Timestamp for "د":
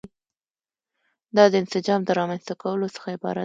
1.51-1.53, 2.05-2.09